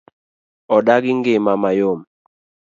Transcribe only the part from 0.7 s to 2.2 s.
Odagi ng'ima ma yom.